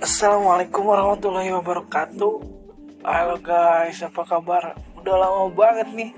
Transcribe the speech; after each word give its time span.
Assalamualaikum 0.00 0.80
warahmatullahi 0.80 1.52
wabarakatuh. 1.52 2.34
Halo 3.04 3.36
guys, 3.36 4.00
apa 4.00 4.24
kabar? 4.24 4.80
Udah 4.96 5.12
lama 5.12 5.52
banget 5.52 5.88
nih. 5.92 6.12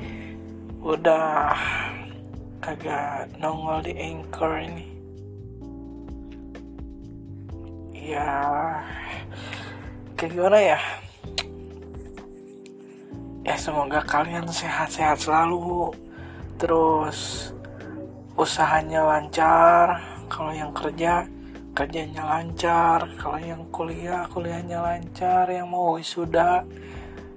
Udah 0.79 1.51
kagak 2.63 3.35
nongol 3.43 3.83
di 3.83 3.99
Anchor 3.99 4.63
ini. 4.63 4.87
Ya 7.91 8.39
Kayak 10.15 10.31
gimana 10.31 10.59
ya? 10.63 10.79
Ya 13.43 13.59
semoga 13.59 13.99
kalian 14.07 14.47
sehat-sehat 14.47 15.27
selalu. 15.27 15.91
Terus 16.55 17.51
Usahanya 18.39 19.03
lancar. 19.05 19.99
Kalau 20.31 20.55
yang 20.55 20.71
kerja 20.71 21.27
kerjanya 21.71 22.27
lancar 22.27 23.07
kalau 23.17 23.39
yang 23.39 23.63
kuliah 23.71 24.27
kuliahnya 24.29 24.83
lancar 24.83 25.49
yang 25.49 25.71
mau 25.71 25.97
wisuda. 25.97 26.67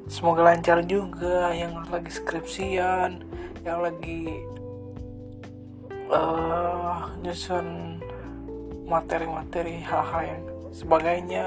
Semoga 0.10 0.52
lancar 0.52 0.84
juga 0.84 1.56
yang 1.56 1.80
lagi 1.88 2.12
skripsian 2.12 3.24
yang 3.64 3.80
lagi 3.80 4.44
uh, 6.12 7.08
nyusun 7.24 8.00
materi-materi 8.84 9.80
hal-hal 9.80 10.24
yang 10.28 10.44
sebagainya. 10.76 11.46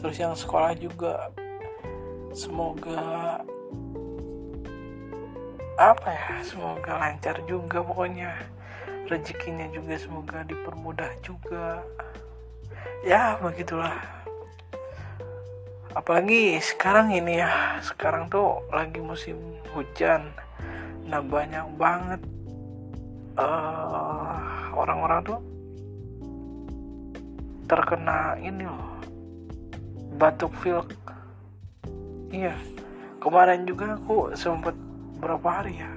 Terus 0.00 0.16
yang 0.16 0.32
sekolah 0.32 0.72
juga 0.80 1.28
semoga 2.32 3.42
apa 5.80 6.08
ya 6.12 6.44
semoga 6.44 6.92
lancar 7.00 7.40
juga 7.48 7.80
pokoknya 7.80 8.36
rezekinya 9.10 9.66
juga 9.74 9.98
semoga 9.98 10.46
dipermudah 10.46 11.10
juga. 11.26 11.82
Ya 13.02 13.34
begitulah. 13.42 13.98
Apalagi 15.90 16.62
sekarang 16.62 17.10
ini 17.10 17.42
ya 17.42 17.82
sekarang 17.82 18.30
tuh 18.30 18.62
lagi 18.70 19.02
musim 19.02 19.34
hujan. 19.74 20.30
Nah 21.10 21.18
banyak 21.18 21.66
banget 21.74 22.22
uh, 23.34 24.70
orang-orang 24.78 25.20
tuh 25.26 25.40
terkena 27.66 28.38
ini 28.38 28.62
loh 28.62 28.94
batuk 30.14 30.54
pilek. 30.62 30.94
Iya 32.30 32.54
kemarin 33.18 33.66
juga 33.66 33.98
aku 33.98 34.38
sempat 34.38 34.78
berapa 35.18 35.48
hari 35.50 35.82
ya? 35.82 35.90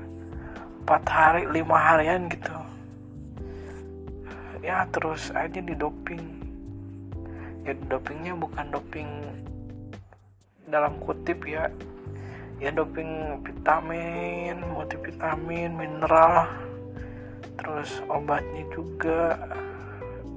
Empat 0.82 1.04
hari 1.06 1.46
lima 1.54 1.78
harian 1.78 2.26
gitu 2.26 2.63
ya 4.64 4.88
terus 4.90 5.30
aja 5.36 5.60
di 5.60 5.76
doping. 5.76 6.24
Ya 7.68 7.76
dopingnya 7.92 8.34
bukan 8.40 8.72
doping 8.72 9.10
dalam 10.72 10.96
kutip 11.04 11.44
ya. 11.44 11.68
Ya 12.64 12.72
doping 12.72 13.44
vitamin 13.44 14.64
multivitamin 14.64 15.76
mineral 15.76 16.48
terus 17.60 18.00
obatnya 18.08 18.64
juga. 18.72 19.36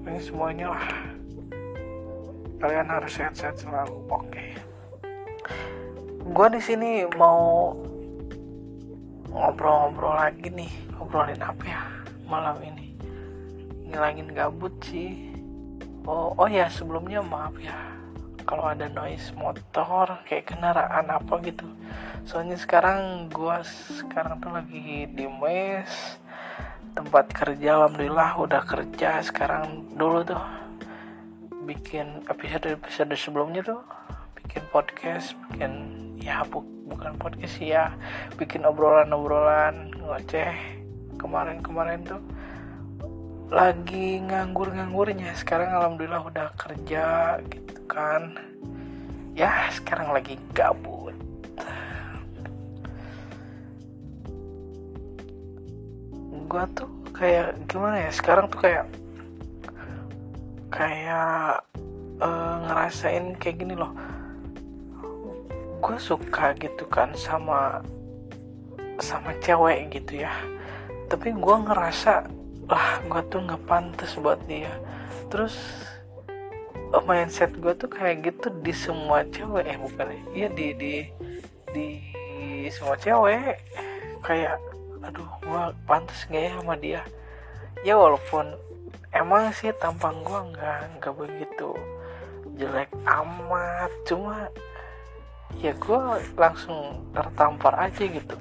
Ini 0.02 0.19
semuanya 0.19 0.74
lah. 0.74 0.86
Kalian 2.58 2.88
harus 2.91 3.14
sehat-sehat 3.14 3.62
selalu 3.62 3.94
oke. 4.10 4.27
Okay. 4.27 4.50
gue 6.27 6.48
di 6.58 6.60
sini 6.60 7.06
mau 7.14 7.70
ngobrol-ngobrol 9.30 10.16
lagi 10.16 10.48
nih 10.50 10.72
ngobrolin 10.97 11.38
apa 11.38 11.64
ya 11.64 11.82
malam 12.27 12.58
ini 12.64 12.95
ngilangin 13.86 14.34
gabut 14.34 14.74
sih. 14.82 15.30
Oh 16.06 16.34
oh 16.34 16.48
ya 16.50 16.66
sebelumnya 16.66 17.22
maaf 17.22 17.54
ya. 17.58 17.74
Kalau 18.47 18.70
ada 18.70 18.86
noise 18.86 19.34
motor 19.34 20.22
kayak 20.26 20.54
kendaraan 20.54 21.10
apa 21.10 21.34
gitu. 21.42 21.66
Soalnya 22.26 22.58
sekarang 22.58 23.30
gua 23.30 23.62
sekarang 23.66 24.38
tuh 24.38 24.54
lagi 24.54 25.06
di 25.10 25.26
mes 25.26 26.19
tempat 26.94 27.28
kerja 27.30 27.82
alhamdulillah 27.82 28.38
udah 28.38 28.62
kerja 28.62 29.22
sekarang. 29.22 29.91
Dulu 29.94 30.22
tuh 30.26 30.42
bikin 31.66 32.22
episode 32.30 32.70
episode 32.70 33.10
sebelumnya 33.19 33.66
tuh 33.66 33.82
bikin 34.38 34.62
podcast 34.70 35.34
bikin 35.50 35.72
ya 36.22 36.46
bu, 36.46 36.62
bukan 36.86 37.19
podcast 37.19 37.58
ya. 37.58 37.94
Bikin 38.38 38.62
obrolan 38.62 39.10
obrolan 39.10 39.91
ngoceh. 39.98 40.54
Kemarin 41.19 41.58
kemarin 41.64 42.06
tuh 42.06 42.22
lagi 43.46 44.18
nganggur-nganggurnya. 44.26 45.30
Sekarang 45.38 45.70
alhamdulillah 45.70 46.22
udah 46.26 46.48
kerja 46.58 47.38
gitu 47.46 47.78
kan. 47.86 48.34
Ya 49.38 49.70
sekarang 49.70 50.10
lagi 50.10 50.40
gabut. 50.50 51.14
Gua 56.46 56.64
tuh 56.74 56.90
kayak 57.14 57.58
gimana 57.70 58.06
ya 58.06 58.10
sekarang 58.14 58.46
tuh 58.50 58.60
kayak 58.62 58.86
kayak 60.70 61.62
uh, 62.18 62.56
ngerasain 62.66 63.38
kayak 63.38 63.56
gini 63.62 63.74
loh. 63.78 63.92
Gue 65.78 65.96
suka 66.02 66.50
gitu 66.58 66.88
kan 66.90 67.14
sama 67.14 67.84
sama 68.98 69.30
cewek 69.38 69.92
gitu 69.94 70.26
ya. 70.26 70.32
Tapi 71.06 71.30
gue 71.30 71.56
ngerasa 71.62 72.26
lah 72.66 72.99
gue 73.06 73.22
tuh 73.31 73.41
nggak 73.47 73.62
pantas 73.66 74.12
buat 74.19 74.43
dia. 74.50 74.71
Terus 75.31 75.54
oh, 76.91 77.03
mindset 77.06 77.54
gue 77.54 77.75
tuh 77.78 77.91
kayak 77.91 78.27
gitu 78.27 78.50
di 78.62 78.75
semua 78.75 79.22
cewek. 79.31 79.65
Eh 79.66 79.78
bukan 79.78 80.06
ya? 80.10 80.22
Iya 80.34 80.49
di 80.50 80.66
di 80.75 80.94
di 81.71 81.87
semua 82.71 82.99
cewek. 82.99 83.62
Kayak 84.26 84.59
aduh 85.06 85.31
gue 85.47 85.62
pantas 85.87 86.26
nggak 86.26 86.43
ya 86.43 86.53
sama 86.59 86.75
dia? 86.75 87.03
Ya 87.87 87.94
walaupun 87.94 88.50
emang 89.15 89.55
sih 89.55 89.71
tampang 89.78 90.19
gue 90.26 90.41
nggak 90.59 90.99
nggak 90.99 91.15
begitu 91.15 91.71
jelek 92.59 92.91
amat. 93.06 93.91
Cuma 94.10 94.50
ya 95.62 95.71
gue 95.71 96.00
langsung 96.34 97.06
tertampar 97.15 97.78
aja 97.78 98.03
gitu. 98.03 98.34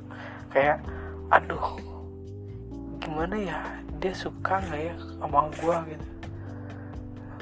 Kayak 0.50 0.82
aduh 1.30 1.78
gimana 2.98 3.38
ya 3.38 3.85
dia 4.06 4.14
suka 4.14 4.62
nggak 4.62 4.82
ya 4.86 4.96
sama 5.18 5.50
gue 5.50 5.78
gitu? 5.98 6.08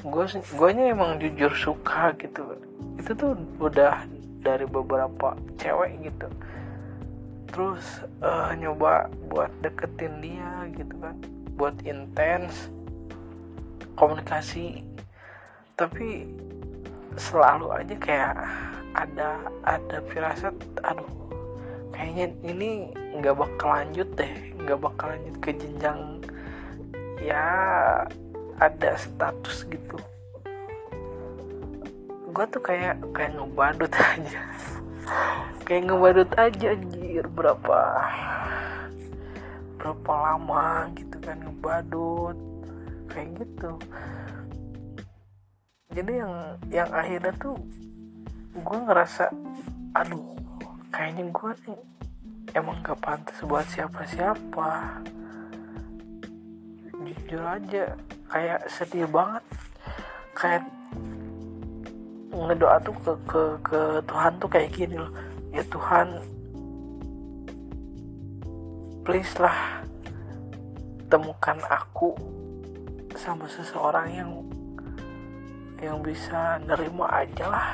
Gue 0.08 0.24
guanya 0.56 0.96
emang 0.96 1.20
jujur 1.20 1.52
suka 1.60 2.16
gitu. 2.16 2.56
Itu 2.96 3.12
tuh 3.20 3.36
udah 3.60 4.08
dari 4.40 4.64
beberapa 4.64 5.36
cewek 5.60 6.08
gitu. 6.08 6.32
Terus 7.52 7.84
uh, 8.24 8.56
nyoba 8.56 9.12
buat 9.28 9.52
deketin 9.60 10.24
dia 10.24 10.72
gitu 10.72 10.96
kan 11.04 11.20
buat 11.60 11.76
intens 11.84 12.72
komunikasi. 14.00 14.88
Tapi 15.76 16.32
selalu 17.20 17.76
aja 17.76 17.96
kayak 18.00 18.36
ada 18.96 19.36
ada 19.68 20.00
firasat 20.08 20.56
aduh 20.88 21.12
kayaknya 21.92 22.32
ini 22.48 22.88
nggak 23.20 23.36
bakal 23.36 23.70
lanjut 23.70 24.08
deh 24.18 24.34
nggak 24.64 24.80
bakal 24.82 25.12
lanjut 25.12 25.36
ke 25.42 25.50
jenjang 25.54 26.23
ya 27.22 27.46
ada 28.58 28.92
status 28.98 29.68
gitu. 29.68 29.98
Gue 32.34 32.46
tuh 32.50 32.62
kayak 32.64 33.02
kayak 33.14 33.38
ngebadut 33.38 33.94
aja. 34.14 34.42
Kayak 35.68 35.84
ngebadut 35.92 36.32
aja 36.34 36.68
anjir. 36.74 37.24
Berapa 37.30 37.80
berapa 39.78 40.12
lama 40.16 40.90
gitu 40.98 41.18
kan 41.22 41.38
ngebadut. 41.44 42.38
Kayak 43.12 43.30
gitu. 43.44 43.72
Jadi 45.94 46.14
yang 46.18 46.34
yang 46.74 46.90
akhirnya 46.90 47.34
tuh 47.38 47.60
gue 48.54 48.80
ngerasa 48.86 49.30
aduh 49.94 50.38
kayaknya 50.94 51.30
gue 51.30 51.52
nih 51.66 51.82
emang 52.54 52.78
gak 52.86 53.02
pantas 53.02 53.38
buat 53.46 53.66
siapa-siapa 53.66 55.02
jujur 57.06 57.44
aja 57.44 57.96
kayak 58.32 58.62
sedih 58.72 59.08
banget. 59.08 59.44
Kayak 60.34 60.66
ngedoa 62.34 62.82
tuh 62.82 62.96
ke 62.98 63.14
ke 63.30 63.42
ke 63.62 63.80
Tuhan 64.10 64.34
tuh 64.42 64.50
kayak 64.50 64.74
gini 64.74 64.98
loh. 64.98 65.14
Ya 65.54 65.62
Tuhan 65.70 66.08
please 69.06 69.36
lah 69.38 69.84
temukan 71.12 71.60
aku 71.70 72.18
sama 73.14 73.46
seseorang 73.46 74.10
yang 74.10 74.32
yang 75.78 76.00
bisa 76.02 76.58
nerima 76.66 77.06
aja 77.12 77.46
lah. 77.52 77.70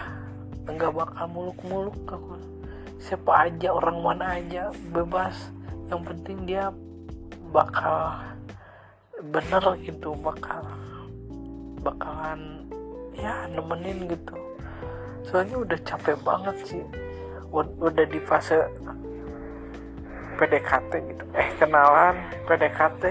Nggak 0.67 0.91
bakal 0.91 1.25
muluk-muluk 1.31 1.97
aku. 2.09 2.35
Siapa 2.99 3.47
aja 3.47 3.71
orang 3.71 4.03
mana 4.03 4.35
aja 4.41 4.73
bebas. 4.91 5.53
Yang 5.87 6.01
penting 6.13 6.37
dia 6.43 6.73
bakal 7.49 8.19
bener 9.19 9.63
gitu 9.83 10.15
bakal 10.23 10.63
bakalan 11.83 12.63
ya 13.15 13.47
nemenin 13.51 14.07
gitu. 14.07 14.35
Soalnya 15.27 15.59
udah 15.59 15.79
capek 15.83 16.17
banget 16.23 16.55
sih. 16.63 16.83
Udah 17.53 18.05
di 18.07 18.19
fase 18.23 18.63
PDKT 20.39 20.91
gitu. 21.11 21.25
Eh 21.35 21.49
kenalan 21.59 22.15
PDKT 22.47 23.03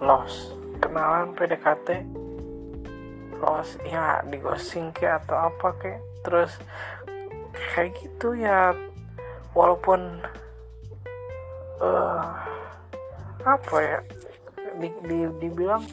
los. 0.00 0.56
Kenalan 0.80 1.36
PDKT 1.36 1.88
los. 3.36 3.68
Ya 3.84 4.24
digosing 4.24 4.92
ke 4.96 5.04
atau 5.04 5.52
apa 5.52 5.76
ke. 5.76 6.00
Terus 6.24 6.56
kayak 7.76 7.92
gitu 8.00 8.32
ya. 8.32 8.72
Walaupun 9.52 10.24
uh, 11.82 12.24
apa 13.44 13.76
ya 13.82 13.98
di, 14.80 14.88
di, 15.04 15.18
dibilang 15.38 15.84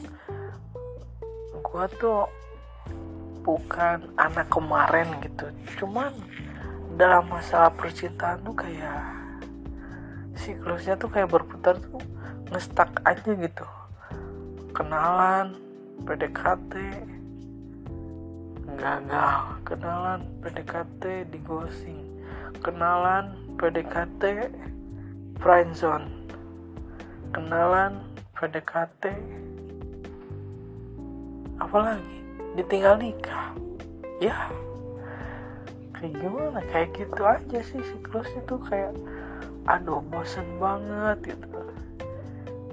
gua 1.62 1.86
tuh 2.00 2.32
bukan 3.44 4.08
anak 4.16 4.48
kemarin 4.48 5.08
gitu. 5.20 5.52
Cuman 5.84 6.16
dalam 6.96 7.28
masalah 7.30 7.70
percintaan 7.76 8.42
tuh 8.42 8.56
kayak 8.56 9.04
siklusnya 10.34 10.96
tuh 10.96 11.12
kayak 11.12 11.30
berputar 11.30 11.78
tuh 11.78 12.00
ngestak 12.50 12.90
aja 13.04 13.32
gitu. 13.36 13.68
Kenalan 14.72 15.60
PDKT 16.08 16.74
gagal 18.78 19.58
kenalan 19.66 20.22
PDKT 20.44 21.34
di 21.34 21.40
ghosting 21.42 22.08
kenalan 22.62 23.38
PDKT 23.58 24.54
friendzone. 25.42 26.10
Kenalan 27.34 28.02
PDKT 28.38 29.04
apalagi? 31.58 32.18
Ditinggal 32.54 33.02
nikah? 33.02 33.54
Ya. 34.22 34.50
Kayak 35.98 36.14
gimana? 36.22 36.60
Kayak 36.70 36.90
gitu 36.94 37.22
aja 37.26 37.60
sih 37.66 37.82
siklus 37.82 38.30
itu 38.38 38.56
kayak 38.70 38.94
aduh 39.66 40.00
bosen 40.14 40.46
banget 40.62 41.34
gitu. 41.34 41.60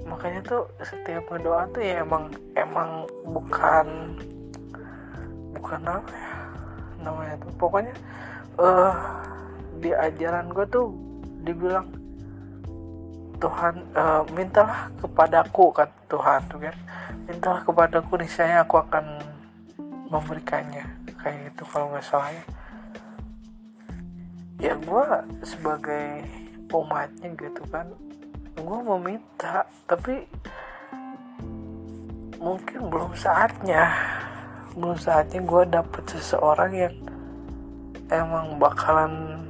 Makanya 0.05 0.41
tuh 0.45 0.63
setiap 0.85 1.25
berdoa 1.27 1.65
tuh 1.73 1.81
ya 1.81 2.05
emang 2.05 2.29
emang 2.53 3.09
bukan 3.25 3.87
bukan 5.57 5.81
apa 5.81 6.13
ya 6.13 6.35
namanya 7.01 7.35
tuh. 7.41 7.51
Pokoknya 7.57 7.95
uh, 8.61 8.93
di 9.81 9.91
ajaran 9.91 10.53
gue 10.53 10.65
tuh 10.69 10.93
dibilang 11.41 11.89
Tuhan 13.45 13.75
uh, 13.93 14.25
mintalah 14.33 14.89
kepadaku 14.97 15.69
kan 15.69 15.85
Tuhan 16.09 16.41
tuh 16.49 16.57
kan. 16.65 16.73
Mintalah 17.29 17.61
kepadaku 17.61 18.17
nih 18.17 18.31
saya 18.33 18.65
aku 18.65 18.81
akan 18.81 19.21
memberikannya. 20.09 20.81
Kayak 21.21 21.53
gitu 21.53 21.61
kalau 21.69 21.93
nggak 21.93 22.01
salah 22.01 22.33
ya. 22.33 22.43
Ya 24.57 24.73
gue 24.81 25.05
sebagai 25.45 26.25
umatnya 26.73 27.29
gitu 27.37 27.61
kan 27.69 27.85
gue 28.55 28.79
meminta 28.97 29.69
tapi 29.85 30.25
mungkin 32.41 32.89
belum 32.89 33.13
saatnya. 33.13 33.93
Belum 34.73 34.97
saatnya 34.97 35.45
gue 35.45 35.63
dapet 35.69 36.03
seseorang 36.17 36.71
yang 36.73 36.95
emang 38.09 38.57
bakalan 38.57 39.45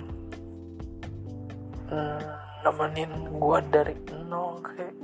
nemenin 2.65 3.29
gue 3.29 3.57
dari 3.69 3.94
nol 4.25 4.57
kayak 4.65 4.97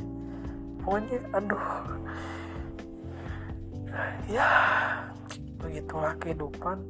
pokoknya 0.81 1.18
aduh. 1.38 1.68
Ya 4.25 4.50
begitulah 5.62 6.18
kehidupan. 6.18 6.81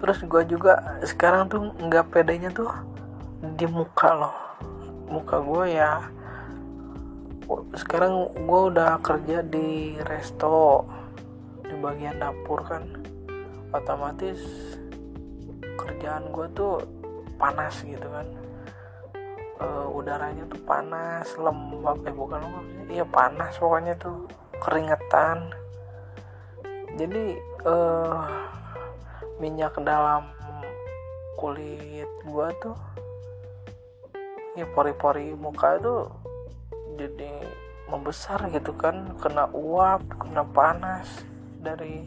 Terus 0.00 0.18
gue 0.24 0.42
juga 0.48 0.96
sekarang 1.04 1.52
tuh 1.52 1.76
nggak 1.76 2.08
pedenya 2.08 2.48
tuh 2.56 2.72
di 3.60 3.68
muka 3.68 4.16
loh. 4.16 4.36
Muka 5.12 5.44
gue 5.44 5.76
ya 5.76 6.08
sekarang 7.76 8.32
gue 8.32 8.60
udah 8.72 8.96
kerja 9.04 9.44
di 9.44 10.00
resto 10.08 10.88
di 11.68 11.76
bagian 11.76 12.16
dapur 12.16 12.64
kan. 12.64 12.88
Otomatis 13.76 14.40
kerjaan 15.76 16.32
gue 16.32 16.48
tuh 16.56 16.80
panas 17.36 17.76
gitu 17.84 18.08
kan 18.08 18.24
e, 19.62 19.66
udaranya 19.94 20.42
tuh 20.50 20.58
panas 20.66 21.30
lembab. 21.38 22.02
Eh 22.02 22.14
bukan 22.14 22.42
lembab 22.42 22.66
iya 22.90 23.06
panas 23.06 23.54
pokoknya 23.56 23.94
tuh. 23.96 24.26
Keringetan. 24.58 25.54
Jadi 26.92 27.40
eh, 27.64 28.20
minyak 29.40 29.80
dalam 29.80 30.28
kulit 31.40 32.06
gua 32.28 32.52
tuh 32.60 32.76
ya 34.52 34.68
pori-pori 34.76 35.32
muka 35.32 35.80
tuh 35.80 36.12
jadi 37.00 37.32
membesar 37.88 38.44
gitu 38.52 38.76
kan. 38.76 39.16
Kena 39.18 39.48
uap 39.56 40.04
kena 40.20 40.44
panas 40.44 41.24
dari 41.58 42.06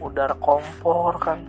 udara 0.00 0.34
kompor 0.40 1.20
kan. 1.20 1.44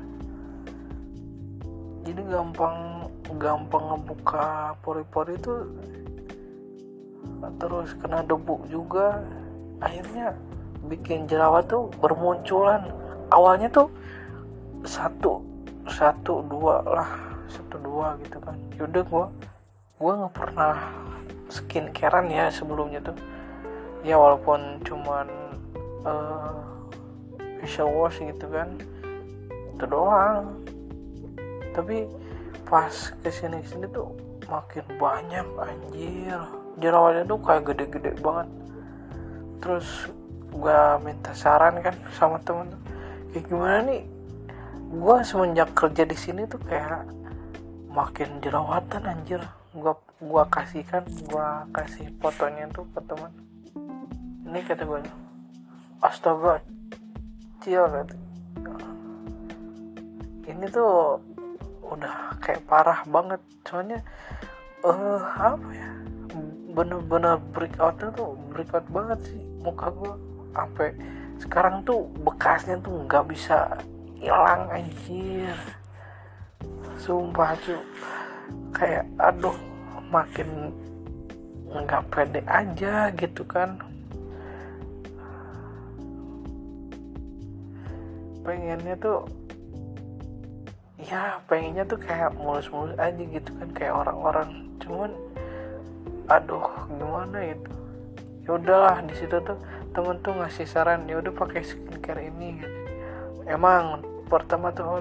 Jadi 2.03 2.21
gampang 2.27 2.96
gampang 3.35 3.83
ngebuka 3.91 4.79
pori-pori 4.79 5.35
itu 5.35 5.67
terus 7.59 7.91
kena 7.99 8.23
debu 8.23 8.63
juga. 8.71 9.19
Akhirnya 9.83 10.33
bikin 10.87 11.27
jerawat 11.27 11.67
tuh 11.67 11.91
bermunculan. 11.99 12.87
Awalnya 13.27 13.67
tuh 13.67 13.91
satu 14.87 15.43
satu 15.87 16.43
dua 16.47 16.79
lah 16.87 17.09
satu 17.51 17.75
dua 17.83 18.15
gitu 18.23 18.39
kan. 18.39 18.55
Yaudah 18.79 19.03
gue 19.03 19.25
gue 19.97 20.11
nggak 20.23 20.35
pernah 20.35 20.75
skincarean 21.51 22.27
ya 22.31 22.47
sebelumnya 22.47 23.03
tuh. 23.03 23.17
Ya 24.07 24.15
walaupun 24.15 24.79
cuman 24.87 25.27
uh, 26.07 26.55
facial 27.59 27.91
wash 27.91 28.23
gitu 28.23 28.47
kan. 28.47 28.79
Itu 29.75 29.85
doang. 29.85 30.63
Tapi 31.75 32.07
pas 32.67 32.93
ke 33.23 33.29
sini 33.31 33.63
ke 33.63 33.67
sini 33.71 33.85
tuh 33.89 34.11
makin 34.51 34.85
banyak 34.99 35.47
anjir. 35.57 36.39
Jerawatnya 36.77 37.23
tuh 37.25 37.39
kayak 37.41 37.63
gede-gede 37.73 38.11
banget. 38.21 38.47
Terus 39.63 39.87
gue 40.53 40.79
minta 41.01 41.31
saran 41.33 41.81
kan 41.81 41.95
sama 42.13 42.37
temen 42.43 42.69
kayak 43.33 43.47
gimana 43.49 43.79
nih? 43.87 44.03
Gue 44.87 45.15
semenjak 45.25 45.73
kerja 45.75 46.03
di 46.05 46.15
sini 46.15 46.45
tuh 46.45 46.61
kayak 46.67 47.07
makin 47.89 48.39
jerawatan 48.43 49.03
anjir. 49.03 49.41
Gue 49.73 49.95
gua 50.17 50.49
kasihkan 50.49 51.05
gue 51.05 51.49
kasih 51.69 52.09
fotonya 52.17 52.65
tuh 52.73 52.89
ke 52.89 53.01
teman 53.05 53.29
ini 54.49 54.65
kata 54.65 54.81
gue 54.81 55.01
astaga 56.01 56.57
cil 57.61 57.85
ini 60.49 60.65
tuh 60.73 61.21
udah 61.91 62.35
kayak 62.43 62.63
parah 62.67 63.01
banget. 63.07 63.41
Soalnya 63.63 63.99
uh, 64.83 65.21
apa 65.37 65.69
ya? 65.71 65.89
Bener-bener 66.77 67.41
breakoutnya 67.55 68.13
tuh 68.13 68.37
breakout 68.53 68.85
banget 68.93 69.19
sih. 69.33 69.41
Muka 69.63 69.89
gue 69.89 70.13
sampai 70.53 70.89
sekarang 71.37 71.85
tuh 71.85 72.09
bekasnya 72.21 72.77
tuh 72.81 73.05
nggak 73.05 73.25
bisa 73.29 73.77
hilang 74.17 74.69
anjir. 74.69 75.57
Sumpah 76.97 77.53
tuh 77.61 77.81
kayak 78.73 79.05
aduh 79.21 79.57
makin 80.13 80.73
nggak 81.67 82.03
pede 82.13 82.41
aja 82.45 83.09
gitu 83.13 83.41
kan. 83.45 83.77
Pengennya 88.45 88.95
tuh 89.01 89.27
ya 90.97 91.37
pengennya 91.45 91.85
tuh 91.85 92.01
kayak 92.01 92.33
mulus-mulus 92.33 92.97
aja 92.97 93.21
gitu 93.21 93.49
kan 93.61 93.69
kayak 93.73 93.93
orang-orang. 93.93 94.65
Cuman 94.81 95.13
aduh 96.25 96.65
gimana 96.89 97.53
itu? 97.53 97.71
Ya 98.43 98.49
udahlah 98.57 99.05
di 99.05 99.13
situ 99.13 99.37
tuh 99.45 99.57
temen 99.93 100.17
tuh 100.25 100.33
ngasih 100.33 100.65
saran 100.65 101.05
ya 101.05 101.21
udah 101.21 101.33
pakai 101.33 101.61
skincare 101.61 102.21
ini 102.25 102.61
gitu. 102.61 102.79
emang 103.47 104.03
pertama 104.27 104.73
tuh 104.73 104.99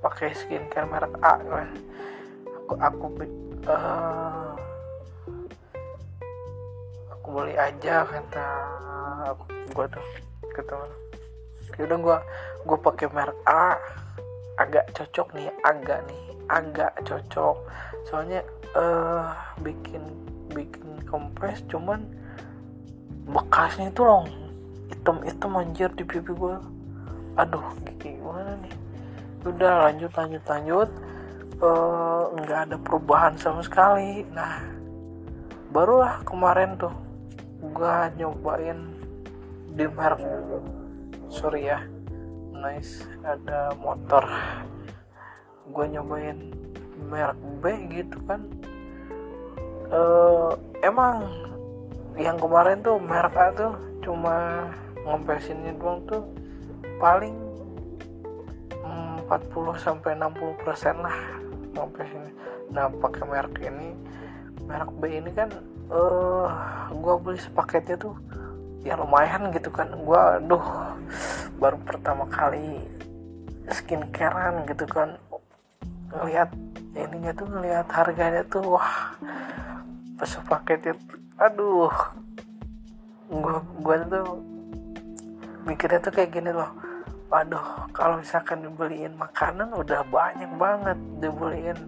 pakai 0.00 0.32
skincare 0.32 0.86
merek 0.86 1.14
A. 1.20 1.34
Kan 1.42 1.68
aku 2.46 2.72
aku 2.78 3.04
uh, 3.66 4.54
aku 7.10 7.26
beli 7.34 7.54
aja 7.58 8.06
kata 8.06 8.48
aku 9.34 9.44
gue 9.74 9.86
tuh 9.90 10.04
ke 10.54 10.62
temen. 10.62 10.90
Ya 11.74 11.82
udah 11.90 11.98
gue 11.98 12.18
gue 12.70 12.78
pakai 12.78 13.06
merek 13.10 13.38
A 13.44 13.74
agak 14.58 14.90
cocok 14.92 15.32
nih 15.38 15.48
agak 15.62 16.02
nih 16.10 16.22
agak 16.50 16.92
cocok. 17.06 17.56
Soalnya 18.10 18.42
eh 18.74 18.82
uh, 18.82 19.32
bikin 19.62 20.02
bikin 20.52 21.00
kompres 21.08 21.62
cuman 21.70 22.04
bekasnya 23.28 23.88
itu 23.88 24.02
loh 24.04 24.24
hitam-hitam 24.88 25.52
anjir 25.56 25.92
di 25.92 26.04
pipi 26.04 26.32
gue 26.32 26.56
aduh 27.38 27.64
gimana 28.02 28.58
nih? 28.60 28.74
Udah 29.46 29.88
lanjut 29.88 30.10
lanjut 30.18 30.44
lanjut. 30.44 30.90
Eh, 31.58 32.22
nggak 32.38 32.60
uh, 32.62 32.64
ada 32.70 32.76
perubahan 32.78 33.34
sama 33.38 33.62
sekali. 33.62 34.26
Nah 34.34 34.62
barulah 35.70 36.24
kemarin 36.24 36.74
tuh 36.80 36.94
gue 37.60 37.94
nyobain 38.16 38.78
di 39.74 39.84
merek 39.90 40.22
sorry 41.28 41.68
ya 41.68 41.82
nice 42.58 43.06
ada 43.22 43.72
motor. 43.78 44.26
Gue 45.70 45.86
nyobain 45.88 46.50
merek 47.08 47.40
B 47.62 47.64
gitu 47.92 48.18
kan. 48.26 48.42
Uh, 49.88 50.52
emang 50.84 51.24
yang 52.20 52.36
kemarin 52.36 52.84
tuh 52.84 53.00
merek 53.00 53.34
A 53.38 53.48
tuh 53.56 53.74
cuma 54.04 54.68
ngempesinnya 55.06 55.72
doang 55.80 56.04
tuh 56.04 56.22
paling 57.00 57.48
40 59.28 59.76
sampai 59.76 60.16
60 60.16 60.64
persen 60.64 60.96
lah 61.04 61.16
ngempesinnya 61.76 62.32
nah 62.72 62.88
pakai 62.88 63.24
merek 63.28 63.60
ini 63.60 63.92
merek 64.64 64.90
B 64.96 65.20
ini 65.20 65.30
kan 65.36 65.52
uh, 65.92 66.48
gua 66.96 67.20
beli 67.20 67.36
sepaketnya 67.36 68.00
tuh 68.00 68.16
ya 68.82 68.94
lumayan 68.98 69.50
gitu 69.54 69.70
kan. 69.72 69.90
Gua 70.02 70.38
duh 70.42 70.62
baru 71.58 71.78
pertama 71.82 72.26
kali 72.30 72.82
skincarean 73.70 74.66
gitu 74.66 74.84
kan. 74.86 75.18
Ngelihat 76.12 76.50
ininya 76.94 77.32
tuh 77.36 77.46
ngelihat 77.46 77.86
harganya 77.92 78.42
tuh 78.46 78.64
wah 78.78 79.14
pas 80.18 80.32
paketnya 80.46 80.94
aduh. 81.38 81.92
Gua 83.28 83.60
gua 83.82 83.96
tuh 84.08 84.42
mikirnya 85.68 86.00
tuh 86.00 86.12
kayak 86.14 86.32
gini 86.34 86.50
loh. 86.52 86.70
Waduh 87.28 87.92
kalau 87.92 88.18
misalkan 88.18 88.64
dibeliin 88.64 89.12
makanan 89.16 89.72
udah 89.76 90.00
banyak 90.08 90.48
banget. 90.56 90.98
Dibeliin 91.20 91.78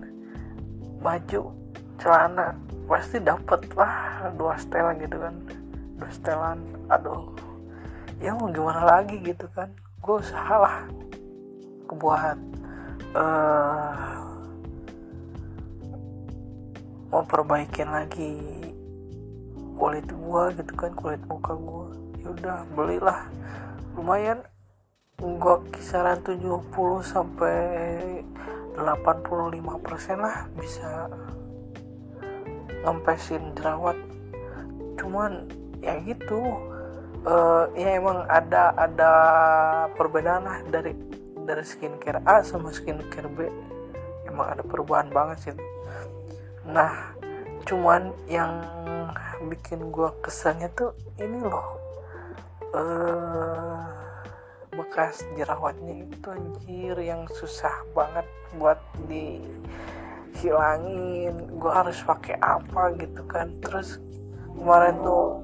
baju 1.01 1.57
celana 1.97 2.53
pasti 2.85 3.23
dapet 3.23 3.61
lah 3.79 4.29
dua 4.35 4.59
setelan 4.59 4.99
gitu 4.99 5.17
kan 5.17 5.35
setelan 6.09 6.65
aduh 6.89 7.37
ya 8.21 8.33
mau 8.33 8.49
gimana 8.49 8.85
lagi 8.85 9.21
gitu 9.21 9.45
kan. 9.53 9.69
Gue 10.01 10.25
usaha 10.25 10.57
lah 10.57 10.77
buat 11.91 12.39
uh, 13.19 13.95
mau 17.11 17.27
perbaikin 17.27 17.91
lagi 17.91 18.39
kulit 19.75 20.07
gua 20.13 20.53
gitu 20.55 20.73
kan 20.77 20.93
kulit 20.95 21.19
muka 21.27 21.57
gua. 21.57 21.91
Yaudah 22.23 22.63
belilah. 22.77 23.27
Lumayan 23.99 24.45
gua 25.19 25.65
kisaran 25.75 26.23
70 26.23 26.71
sampai 27.03 27.59
85 28.79 29.85
persen 29.85 30.19
lah 30.23 30.47
bisa 30.55 31.11
ngempesin 32.87 33.43
jerawat. 33.59 33.99
Cuman 34.95 35.51
ya 35.81 35.97
gitu. 36.05 36.69
Uh, 37.21 37.69
ya 37.77 38.01
emang 38.01 38.25
ada 38.33 38.73
ada 38.81 39.13
perbedaan 39.93 40.49
lah 40.49 40.65
dari 40.73 40.97
dari 41.45 41.65
skincare 41.65 42.25
A 42.25 42.41
sama 42.41 42.73
skincare 42.73 43.29
B. 43.29 43.45
Emang 44.25 44.57
ada 44.57 44.65
perubahan 44.65 45.13
banget 45.13 45.51
sih 45.51 45.57
nah 46.69 47.17
cuman 47.65 48.13
yang 48.29 48.61
bikin 49.49 49.89
gue 49.89 50.13
kesannya 50.21 50.69
tuh 50.77 50.93
ini 51.17 51.41
loh. 51.41 51.81
Uh, 52.71 53.83
bekas 54.71 55.27
jerawatnya 55.35 56.07
itu 56.07 56.31
anjir 56.31 56.95
yang 57.03 57.27
susah 57.35 57.83
banget 57.97 58.29
buat 58.61 58.79
dihilangin. 59.09 61.33
Gue 61.57 61.73
harus 61.73 62.05
pakai 62.05 62.37
apa 62.39 62.93
gitu 63.01 63.25
kan. 63.27 63.51
Terus 63.65 63.97
kemarin 64.55 64.95
tuh 65.01 65.41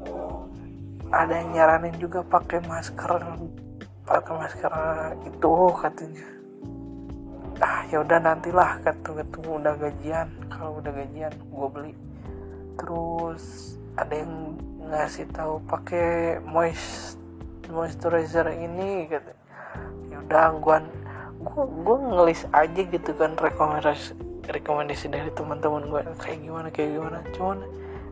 ada 1.17 1.33
yang 1.41 1.51
nyaranin 1.57 1.97
juga 1.97 2.21
pakai 2.21 2.61
masker 2.69 3.11
pakai 4.07 4.33
masker 4.37 4.73
itu 5.25 5.53
katanya. 5.81 6.27
Ah 7.59 7.83
ya 7.89 8.05
udah 8.05 8.19
nantilah 8.21 8.85
ketemu 8.85 9.25
ketemu 9.25 9.51
udah 9.65 9.75
gajian. 9.81 10.29
Kalau 10.53 10.79
udah 10.79 10.93
gajian 10.93 11.33
gue 11.33 11.69
beli. 11.73 11.93
Terus 12.77 13.45
ada 13.97 14.13
yang 14.13 14.61
ngasih 14.87 15.27
tahu 15.33 15.59
pakai 15.67 16.39
moist 16.45 17.19
moisturizer 17.67 18.47
ini 18.55 19.11
gitu 19.11 19.33
ya 20.07 20.23
udah 20.23 20.55
gue 20.55 20.77
gue 21.43 21.65
gue 21.83 21.97
ngelis 21.99 22.47
aja 22.55 22.83
gitu 22.87 23.11
kan 23.19 23.35
rekomendasi 23.35 24.15
rekomendasi 24.47 25.11
dari 25.11 25.31
teman-teman 25.35 25.91
gue 25.91 26.03
kayak 26.23 26.39
gimana 26.39 26.69
kayak 26.71 26.91
gimana. 26.95 27.19
Cuman 27.35 27.59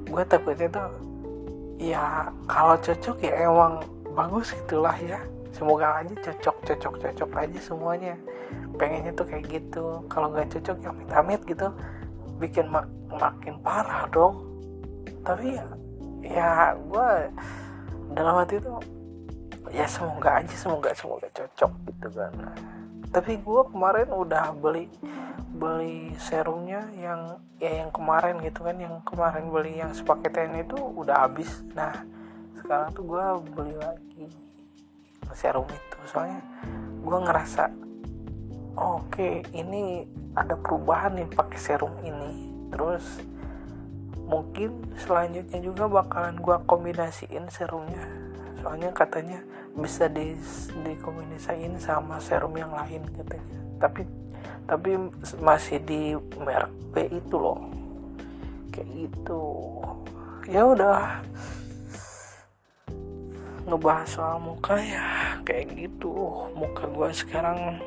gue 0.05 0.23
takutnya 0.27 0.67
tuh 0.67 1.14
ya 1.79 2.31
kalau 2.47 2.77
cocok 2.79 3.17
ya 3.23 3.33
emang 3.47 3.83
bagus 4.15 4.55
gitulah 4.55 4.97
ya. 5.03 5.21
Semoga 5.55 6.03
aja 6.03 6.15
cocok 6.19 6.57
cocok 6.67 6.95
cocok 6.99 7.31
aja 7.39 7.59
semuanya. 7.63 8.15
Pengennya 8.75 9.13
tuh 9.15 9.27
kayak 9.27 9.47
gitu. 9.47 10.03
Kalau 10.11 10.35
nggak 10.35 10.51
cocok 10.59 10.77
ya 10.83 10.89
amit-amit 10.91 11.41
gitu. 11.47 11.69
Bikin 12.43 12.67
mak 12.71 12.91
makin 13.15 13.55
parah 13.63 14.11
dong. 14.11 14.43
Tapi 15.23 15.55
ya 15.55 15.67
ya 16.25 16.73
gue 16.73 17.11
dalam 18.17 18.35
hati 18.41 18.57
tuh 18.57 18.81
ya 19.69 19.85
semoga 19.85 20.41
aja 20.41 20.55
semoga 20.57 20.91
semoga 20.97 21.29
cocok 21.33 21.73
gitu 21.89 22.09
kan 22.17 22.33
tapi 23.15 23.39
gue 23.39 23.63
kemarin 23.71 24.11
udah 24.11 24.51
beli 24.59 24.91
beli 25.55 26.11
serumnya 26.19 26.83
yang 26.99 27.39
ya 27.63 27.87
yang 27.87 27.95
kemarin 27.95 28.43
gitu 28.43 28.67
kan 28.67 28.75
yang 28.75 28.99
kemarin 29.07 29.55
beli 29.55 29.79
yang 29.79 29.95
sepaketan 29.95 30.59
itu 30.59 30.75
udah 30.75 31.31
habis. 31.31 31.63
Nah 31.79 31.95
sekarang 32.59 32.91
tuh 32.91 33.07
gue 33.07 33.25
beli 33.55 33.75
lagi 33.79 34.27
serum 35.31 35.71
itu. 35.71 35.99
Soalnya 36.11 36.43
gue 37.07 37.19
ngerasa 37.23 37.71
oke 38.75 39.15
okay, 39.15 39.47
ini 39.55 40.03
ada 40.35 40.59
perubahan 40.59 41.15
nih 41.15 41.31
pakai 41.31 41.59
serum 41.63 41.95
ini. 42.03 42.51
Terus 42.75 43.23
mungkin 44.27 44.91
selanjutnya 44.99 45.63
juga 45.63 45.87
bakalan 45.87 46.35
gue 46.43 46.57
kombinasiin 46.67 47.47
serumnya. 47.47 48.03
Soalnya 48.59 48.91
katanya 48.91 49.39
bisa 49.75 50.07
di 50.07 50.39
dikombinasiin 50.87 51.79
sama 51.83 52.23
serum 52.23 52.55
yang 52.55 52.71
lain 52.71 53.03
katanya 53.11 53.59
tapi 53.83 54.07
tapi 54.65 54.97
masih 55.45 55.77
di 55.85 56.17
merek 56.41 56.73
B 56.93 56.95
itu 57.13 57.37
loh. 57.37 57.61
Kayak 58.73 58.89
gitu. 58.97 59.43
Ya 60.49 60.63
udah. 60.65 61.21
Ngebahas 63.65 64.09
soal 64.09 64.37
muka 64.41 64.77
ya 64.77 65.37
kayak 65.45 65.73
gitu. 65.77 66.13
Muka 66.57 66.89
gue 66.89 67.11
sekarang 67.13 67.81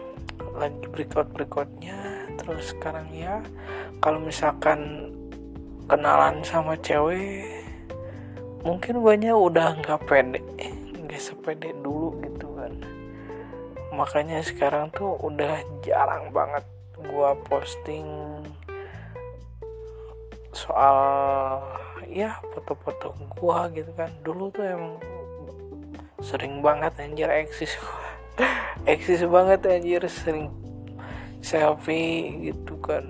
lagi 0.58 0.89
berikut 0.89 1.29
berikutnya 1.38 2.25
terus 2.41 2.74
sekarang 2.74 3.06
ya 3.13 3.46
kalau 4.01 4.17
misalkan 4.17 5.13
kenalan 5.86 6.41
sama 6.41 6.74
cewek 6.82 7.46
mungkin 8.65 9.06
banyak 9.06 9.38
udah 9.38 9.77
nggak 9.77 10.01
pede 10.10 10.41
nggak 11.07 11.23
sepede 11.23 11.71
dulu 11.79 12.19
gitu 12.19 12.51
kan. 12.59 12.75
Makanya 13.95 14.43
sekarang 14.43 14.91
tuh 14.91 15.15
udah 15.23 15.63
jarang 15.79 16.29
banget 16.35 16.67
gue 16.99 17.29
posting 17.47 18.07
soal 20.57 20.97
ya 22.09 22.41
foto-foto 22.51 23.13
gua 23.37 23.69
gitu 23.69 23.93
kan. 23.93 24.09
Dulu 24.25 24.49
tuh 24.49 24.65
emang 24.65 24.97
sering 26.25 26.65
banget 26.65 26.97
anjir 26.97 27.29
eksis 27.29 27.77
eksis 28.91 29.21
banget 29.29 29.61
anjir 29.69 30.01
sering 30.09 30.49
selfie 31.45 32.51
gitu 32.51 32.73
kan. 32.81 33.05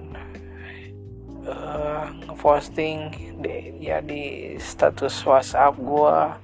Uh, 1.48 2.12
ngeposting 2.28 3.08
di 3.40 3.72
ya 3.80 4.04
di 4.04 4.56
status 4.60 5.24
WhatsApp 5.24 5.80
gua 5.80 6.36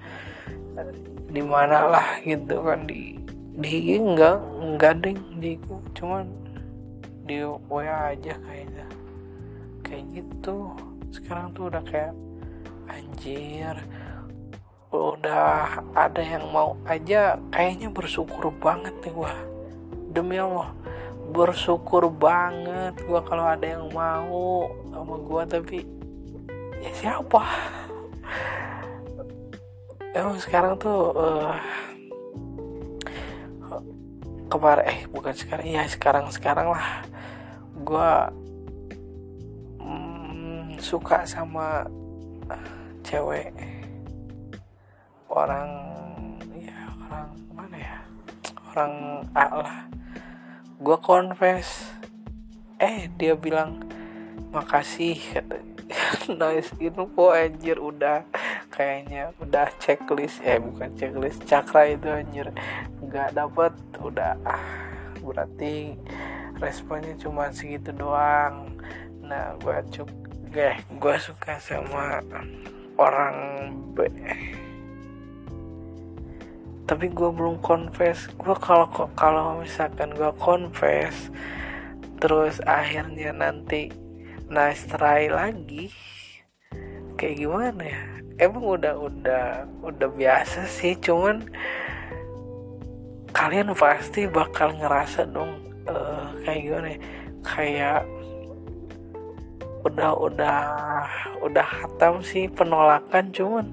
di 1.33 1.41
mana 1.41 1.89
lah 1.89 2.07
gitu 2.21 2.61
kan. 2.61 2.85
Di 2.85 3.17
di 3.57 3.97
enggak 3.97 4.37
enggak 4.61 4.93
ding 5.01 5.19
di 5.41 5.57
cuman 5.97 6.29
di 7.25 7.41
WA 7.41 8.13
aja 8.13 8.37
kayaknya. 8.37 8.87
Kayak 9.81 10.03
gitu. 10.13 10.77
Sekarang 11.09 11.49
tuh 11.57 11.73
udah 11.73 11.83
kayak 11.83 12.13
anjir 12.89 13.73
udah 14.93 15.81
ada 15.97 16.21
yang 16.21 16.53
mau 16.53 16.77
aja 16.85 17.41
kayaknya 17.49 17.89
bersyukur 17.89 18.53
banget 18.61 18.93
nih 19.01 19.09
gua. 19.09 19.33
Demi 20.13 20.37
Allah 20.37 20.69
bersyukur 21.33 22.13
banget 22.13 22.93
gua 23.09 23.25
kalau 23.25 23.49
ada 23.49 23.65
yang 23.65 23.89
mau 23.89 24.69
sama 24.93 25.17
gua 25.17 25.49
tapi 25.49 25.81
ya 26.77 26.91
siapa 26.93 27.41
emang 30.13 30.37
sekarang 30.37 30.77
tuh 30.77 31.09
uh, 31.17 31.57
kemarin 34.47 34.85
eh 34.85 34.99
bukan 35.09 35.33
sekarang 35.33 35.65
ya 35.65 35.83
sekarang 35.89 36.25
sekarang 36.29 36.69
lah. 36.69 37.01
Gue 37.81 38.11
mm, 39.81 40.77
suka 40.77 41.25
sama 41.25 41.89
cewek 43.01 43.49
orang 45.33 45.69
ya 46.53 46.77
orang 47.09 47.27
mana 47.57 47.77
ya? 47.81 47.97
Orang 48.71 48.93
A 49.33 49.45
lah. 49.49 49.77
Gue 50.77 50.97
confess 51.01 51.89
eh 52.77 53.09
dia 53.17 53.33
bilang 53.33 53.81
makasih 54.53 55.17
nice 56.39 56.69
info 56.77 57.33
anjir 57.33 57.81
udah 57.81 58.21
kayaknya 58.73 59.29
udah 59.37 59.69
checklist 59.77 60.41
eh 60.41 60.57
bukan 60.57 60.89
checklist 60.97 61.45
cakra 61.45 61.93
itu 61.93 62.09
anjir. 62.09 62.49
Nggak 63.05 63.37
dapet 63.37 63.73
udah. 64.01 64.33
Ah, 64.41 64.89
berarti 65.21 65.93
responnya 66.57 67.13
cuma 67.21 67.53
segitu 67.53 67.93
doang. 67.93 68.73
Nah 69.21 69.53
gue 69.61 69.77
cuk 69.93 70.09
gue 70.49 70.73
gue 70.97 71.15
suka 71.21 71.61
sama 71.61 72.25
orang 72.97 73.37
B. 73.93 74.09
Tapi 76.89 77.05
gue 77.13 77.29
belum 77.29 77.61
confess. 77.61 78.25
Gue 78.33 78.57
kalau 78.57 78.89
kalau 79.13 79.61
misalkan 79.61 80.17
gue 80.17 80.33
confess 80.41 81.29
terus 82.17 82.63
akhirnya 82.63 83.35
nanti 83.35 83.91
nice 84.47 84.87
try 84.87 85.27
lagi 85.27 85.91
kayak 87.19 87.35
gimana 87.35 87.83
ya 87.83 88.22
emang 88.41 88.65
udah 88.65 88.93
udah 88.97 89.45
udah 89.85 90.09
biasa 90.13 90.65
sih 90.65 90.97
cuman 90.97 91.45
kalian 93.33 93.73
pasti 93.73 94.29
bakal 94.29 94.73
ngerasa 94.77 95.25
dong 95.29 95.57
uh, 95.89 96.29
kayak 96.45 96.61
gimana 96.69 96.87
ya? 96.93 96.99
Kayak 97.43 98.01
udah 99.83 100.11
udah 100.15 100.61
udah 101.43 101.65
hatam 101.65 102.23
sih 102.23 102.47
penolakan 102.47 103.35
cuman 103.35 103.67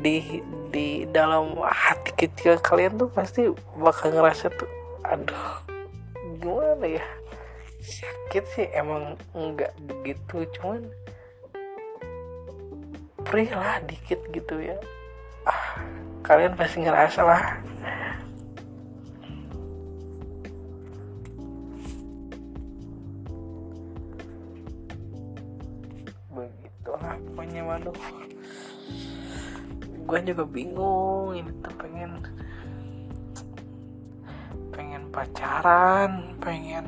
di 0.00 0.40
di 0.72 1.04
dalam 1.12 1.52
hati 1.60 2.16
kecil 2.16 2.56
kalian 2.64 2.96
tuh 2.96 3.12
pasti 3.12 3.44
bakal 3.76 4.08
ngerasa 4.08 4.48
tuh 4.56 4.70
aduh 5.04 5.60
gimana 6.40 6.86
ya? 6.86 7.04
Sakit 7.82 8.44
sih 8.56 8.66
emang 8.72 9.18
enggak 9.34 9.74
begitu 9.84 10.46
cuman 10.56 10.86
perih 13.22 13.50
lah 13.54 13.78
dikit 13.86 14.20
gitu 14.34 14.58
ya. 14.58 14.76
Ah 15.46 15.78
kalian 16.22 16.54
pasti 16.54 16.82
ngerasa 16.82 17.20
lah. 17.22 17.44
Begitulah 26.30 27.14
pokoknya 27.30 27.62
waduh. 27.66 28.00
Gue 30.02 30.18
juga 30.28 30.44
bingung 30.44 31.32
ini 31.32 31.50
tuh 31.64 31.74
pengen 31.80 32.20
pengen 34.72 35.02
pacaran 35.08 36.36
pengen 36.42 36.86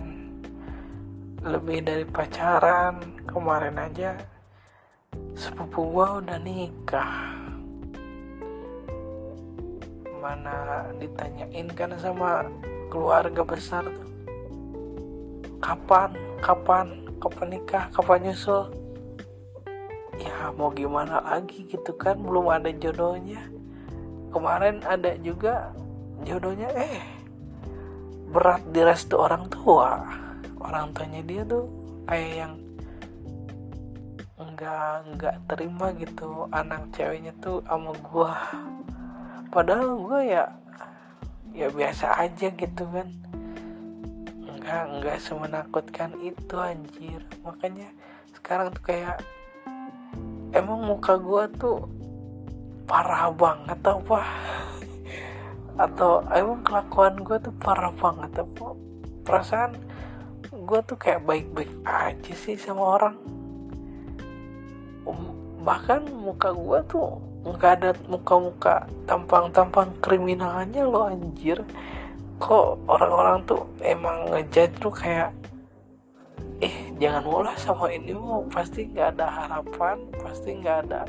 lebih 1.40 1.80
dari 1.84 2.04
pacaran. 2.04 3.00
Kemarin 3.24 3.76
aja 3.80 4.14
sepupu 5.44 5.84
gua 5.92 6.24
udah 6.24 6.40
nikah. 6.40 7.36
Mana 10.24 10.88
ditanyain 10.96 11.68
kan 11.76 11.92
sama 12.00 12.48
keluarga 12.88 13.44
besar 13.44 13.84
tuh. 13.84 14.08
Kapan 15.60 16.16
kapan 16.40 17.04
kapan 17.20 17.48
nikah 17.52 17.92
kapan 17.92 18.32
nyusul? 18.32 18.72
Ya 20.16 20.48
mau 20.56 20.72
gimana 20.72 21.20
lagi 21.20 21.68
gitu 21.68 21.92
kan 21.92 22.16
belum 22.24 22.48
ada 22.48 22.72
jodohnya. 22.72 23.44
Kemarin 24.32 24.80
ada 24.88 25.12
juga 25.20 25.76
jodohnya 26.24 26.72
eh 26.72 27.04
berat 28.32 28.64
di 28.72 28.80
restu 28.80 29.20
orang 29.20 29.44
tua. 29.52 30.08
Orang 30.56 30.96
tuanya 30.96 31.20
dia 31.20 31.44
tuh 31.44 31.68
kayak 32.08 32.32
yang 32.32 32.63
nggak 34.54 35.18
nggak 35.18 35.36
terima 35.50 35.90
gitu 35.98 36.46
anak 36.54 36.86
ceweknya 36.94 37.34
tuh 37.42 37.58
sama 37.66 37.90
gua. 38.06 38.38
Padahal 39.50 39.98
gua 39.98 40.22
ya 40.22 40.44
ya 41.50 41.66
biasa 41.74 42.14
aja 42.22 42.54
gitu 42.54 42.86
kan. 42.86 43.10
Nggak 44.46 44.82
nggak 45.02 45.18
semenakutkan 45.18 46.14
itu 46.22 46.54
anjir. 46.54 47.20
Makanya 47.42 47.90
sekarang 48.30 48.70
tuh 48.70 48.94
kayak 48.94 49.18
emang 50.54 50.86
muka 50.86 51.18
gua 51.18 51.50
tuh 51.50 51.90
parah 52.86 53.34
banget 53.34 53.82
apa? 53.82 54.22
Atau 55.74 56.22
emang 56.30 56.62
kelakuan 56.62 57.18
gue 57.26 57.34
tuh 57.42 57.54
parah 57.58 57.90
banget 57.90 58.46
apa? 58.46 58.66
Perasaan 59.26 59.74
gue 60.54 60.80
tuh 60.86 60.94
kayak 60.94 61.26
baik-baik 61.26 61.72
aja 61.82 62.32
sih 62.38 62.54
sama 62.54 62.94
orang 62.94 63.16
bahkan 65.64 66.04
muka 66.04 66.52
gue 66.52 66.78
tuh 66.88 67.16
nggak 67.44 67.72
ada 67.80 67.90
muka-muka 68.08 68.88
tampang-tampang 69.04 69.92
kriminalnya 70.00 70.84
lo 70.84 71.08
anjir. 71.08 71.60
Kok 72.40 72.88
orang-orang 72.88 73.44
tuh 73.48 73.64
emang 73.80 74.28
ngejudge 74.32 74.76
tuh 74.80 74.92
kayak 74.92 75.32
eh 76.62 76.92
jangan 76.96 77.24
mulai 77.24 77.56
sama 77.60 77.92
ini 77.92 78.14
mau 78.14 78.46
pasti 78.48 78.88
nggak 78.88 79.18
ada 79.18 79.26
harapan 79.26 79.96
pasti 80.22 80.54
nggak 80.56 80.78
ada 80.86 81.04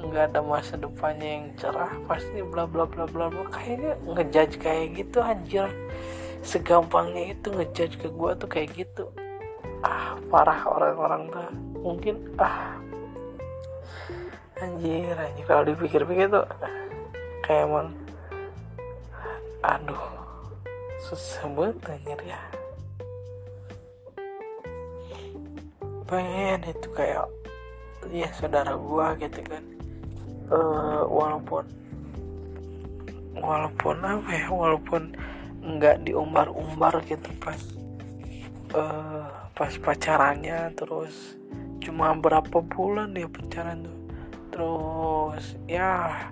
nggak 0.00 0.32
ada 0.32 0.40
masa 0.40 0.80
depannya 0.80 1.28
yang 1.28 1.46
cerah 1.60 1.92
pasti 2.08 2.40
bla 2.40 2.64
bla 2.64 2.88
bla 2.88 3.04
bla 3.06 3.28
bla. 3.28 3.44
Kayaknya 3.52 3.92
ngejudge 4.04 4.56
kayak 4.58 4.86
gitu 4.96 5.18
anjir. 5.20 5.68
Segampangnya 6.40 7.36
itu 7.36 7.52
ngejudge 7.52 8.00
ke 8.00 8.08
gue 8.08 8.30
tuh 8.38 8.48
kayak 8.48 8.68
gitu. 8.74 9.12
Ah 9.84 10.16
parah 10.32 10.60
orang-orang 10.66 11.28
tuh. 11.28 11.50
Mungkin 11.80 12.36
ah 12.40 12.80
anjir 14.60 15.16
anjir. 15.16 15.44
Kalau 15.48 15.62
dipikir-pikir 15.64 16.28
tuh 16.28 16.46
kayak 17.44 17.66
emang 17.66 17.88
aduh 19.60 20.04
susah 21.04 21.44
banget 21.52 21.76
anjir 21.88 22.20
ya. 22.24 22.40
Pengen 26.08 26.60
itu 26.68 26.88
kayak 26.96 27.26
ya 28.08 28.28
saudara 28.36 28.76
gua 28.76 29.16
gitu 29.16 29.40
kan. 29.44 29.64
Uh, 30.50 31.06
walaupun 31.06 31.62
walaupun 33.38 33.96
apa 34.02 34.30
ya 34.34 34.48
walaupun 34.50 35.14
nggak 35.62 36.02
diumbar-umbar 36.08 36.98
gitu 37.06 37.30
pas 37.38 37.60
uh, 38.74 39.28
pas 39.54 39.72
pacarannya 39.78 40.72
terus. 40.74 41.36
Cuma 41.80 42.12
berapa 42.12 42.60
bulan 42.60 43.16
dia 43.16 43.24
pacaran 43.24 43.88
tuh 43.88 43.99
terus 44.60 45.56
ya 45.64 46.28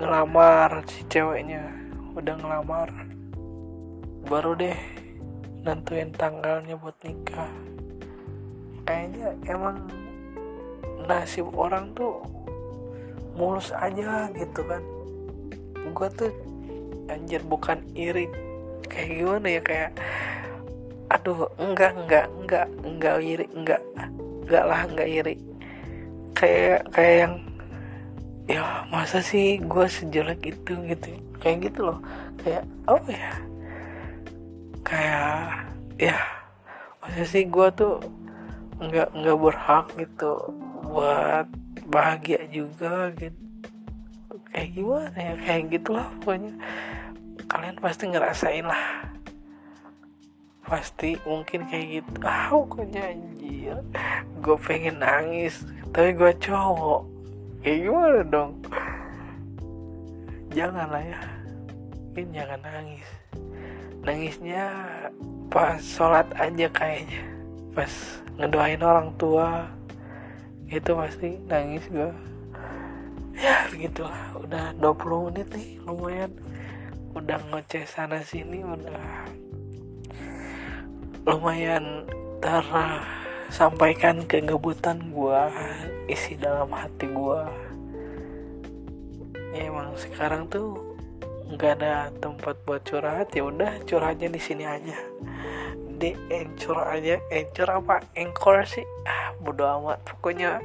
ngelamar 0.00 0.88
si 0.88 1.04
ceweknya. 1.12 1.68
Udah 2.16 2.32
ngelamar 2.40 2.88
baru 4.24 4.56
deh 4.56 4.78
nentuin 5.60 6.08
tanggalnya 6.16 6.80
buat 6.80 6.96
nikah. 7.04 7.52
Kayaknya 8.88 9.36
emang 9.52 9.84
nasib 11.04 11.52
orang 11.52 11.92
tuh 11.92 12.24
mulus 13.36 13.68
aja 13.76 14.32
gitu 14.32 14.64
kan. 14.64 14.80
Gue 15.92 16.08
tuh 16.08 16.32
anjir 17.12 17.44
bukan 17.44 17.84
iri. 17.92 18.32
Kayak 18.88 19.12
gimana 19.12 19.46
ya 19.52 19.60
kayak 19.60 19.90
aduh 21.12 21.52
enggak 21.60 21.92
enggak 22.00 22.26
enggak 22.32 22.66
enggak 22.80 23.16
iri 23.20 23.46
enggak 23.52 23.82
enggak 24.48 24.64
lah 24.64 24.80
enggak 24.88 25.08
iri 25.12 25.36
kayak 26.44 26.80
kayak 26.92 27.16
yang 27.24 27.34
ya 28.44 28.84
masa 28.92 29.24
sih 29.24 29.56
gue 29.64 29.86
sejelek 29.88 30.52
itu 30.52 30.76
gitu. 30.84 31.08
Kayak 31.40 31.72
gitu 31.72 31.80
loh. 31.88 31.98
Kayak 32.44 32.64
oh 32.84 33.00
ya? 33.08 33.32
Kayak 34.84 35.32
ya 35.96 36.16
masa 37.00 37.24
sih 37.24 37.48
gue 37.48 37.68
tuh 37.72 38.04
nggak 38.76 39.16
nggak 39.16 39.40
berhak 39.40 39.86
gitu 39.96 40.32
buat 40.84 41.48
bahagia 41.88 42.44
juga 42.52 43.08
gitu. 43.16 43.40
Kayak 44.52 44.68
gimana 44.76 45.16
ya? 45.16 45.34
Kayak 45.40 45.64
gitulah 45.72 46.06
pokoknya. 46.20 46.52
Kalian 47.48 47.76
pasti 47.80 48.04
ngerasain 48.12 48.66
lah. 48.68 49.08
Pasti 50.64 51.16
mungkin 51.24 51.64
kayak 51.72 52.04
gitu. 52.04 52.12
Ah 52.20 52.52
pokoknya 52.52 53.08
anjir. 53.08 53.80
Gue 54.44 54.56
pengen 54.60 55.00
nangis 55.00 55.64
tapi 55.94 56.10
gue 56.10 56.32
cowok. 56.42 57.02
Kayak 57.62 57.78
gimana 57.86 58.20
dong? 58.26 58.52
Jangan 60.50 60.86
lah 60.90 61.04
ya. 61.06 61.20
Mungkin 62.10 62.26
jangan 62.34 62.60
nangis. 62.66 63.08
Nangisnya 64.02 64.66
pas 65.48 65.78
sholat 65.78 66.26
aja 66.34 66.66
kayaknya. 66.74 67.22
Pas 67.78 67.92
ngedoain 68.36 68.82
orang 68.82 69.14
tua. 69.14 69.70
Itu 70.66 70.98
pasti 70.98 71.38
nangis 71.46 71.86
gue 71.86 72.10
ya 73.38 73.70
begitulah. 73.70 74.34
Udah 74.42 74.74
20 74.82 75.30
menit 75.30 75.48
nih 75.54 75.68
lumayan. 75.86 76.32
Udah 77.14 77.38
ngoceh 77.54 77.86
sana 77.86 78.18
sini 78.26 78.66
udah 78.66 79.30
lumayan 81.24 82.02
tersampaikan 83.54 84.26
kegebutan 84.26 85.14
gue 85.14 85.42
isi 86.10 86.34
dalam 86.34 86.74
hati 86.74 87.06
gue 87.06 87.42
ya 89.54 89.70
emang 89.70 89.94
sekarang 89.94 90.50
tuh 90.50 90.74
nggak 91.54 91.78
ada 91.78 92.10
tempat 92.18 92.58
buat 92.66 92.82
curhat 92.82 93.30
ya 93.30 93.46
udah 93.46 93.78
curhatnya 93.86 94.26
di 94.34 94.42
sini 94.42 94.66
aja. 94.66 94.98
Di 95.86 96.18
encur 96.34 96.82
aja 96.82 97.22
encur 97.30 97.70
apa? 97.70 98.02
Engkor 98.18 98.66
sih. 98.66 98.82
Ah 99.06 99.30
bodo 99.38 99.62
amat 99.70 100.02
pokoknya. 100.02 100.58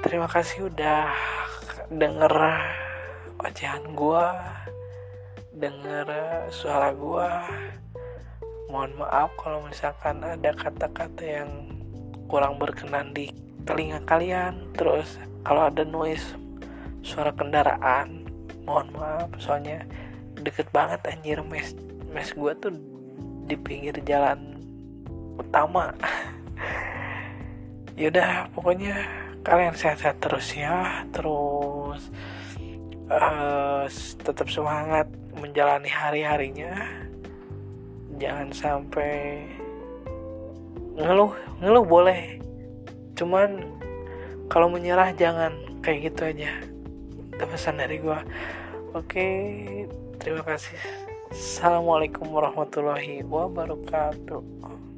Terima 0.00 0.32
kasih 0.32 0.72
udah 0.72 1.12
denger 1.92 2.32
ocehan 3.44 3.92
gua 3.92 4.40
denger 5.52 6.08
suara 6.48 6.96
gua 6.96 7.44
mohon 8.72 8.96
maaf 8.96 9.28
kalau 9.36 9.60
misalkan 9.68 10.24
ada 10.24 10.56
kata-kata 10.56 11.20
yang 11.20 11.50
kurang 12.24 12.56
berkenan 12.56 13.12
di 13.12 13.28
telinga 13.68 14.00
kalian. 14.08 14.72
Terus 14.72 15.20
kalau 15.44 15.68
ada 15.68 15.84
noise 15.84 16.24
suara 17.04 17.36
kendaraan 17.36 18.24
mohon 18.64 18.88
maaf. 18.96 19.28
Soalnya 19.36 19.84
deket 20.40 20.72
banget 20.72 21.04
anjir. 21.04 21.44
Mes 21.44 21.76
mes 22.08 22.32
gue 22.32 22.52
tuh 22.56 22.72
di 23.44 23.60
pinggir 23.60 24.00
jalan 24.08 24.56
utama. 25.36 25.92
Yaudah 28.00 28.48
pokoknya 28.56 29.04
kalian 29.44 29.76
sehat-sehat 29.76 30.16
terus 30.16 30.48
ya. 30.56 31.04
Terus 31.12 32.08
uh, 33.12 33.84
tetap 34.24 34.48
semangat 34.48 35.12
menjalani 35.36 35.92
hari-harinya 35.92 37.11
jangan 38.22 38.48
sampai 38.54 39.42
ngeluh. 40.94 41.34
Ngeluh 41.58 41.82
boleh. 41.82 42.38
Cuman 43.18 43.66
kalau 44.46 44.70
menyerah 44.70 45.10
jangan. 45.18 45.58
Kayak 45.82 46.14
gitu 46.14 46.22
aja. 46.30 46.50
Itu 47.34 47.42
pesan 47.50 47.82
dari 47.82 47.98
gue 47.98 48.18
oke 48.92 49.28
terima 50.20 50.44
kasih. 50.44 50.76
Assalamualaikum 51.32 52.28
warahmatullahi 52.28 53.24
wabarakatuh 53.24 54.91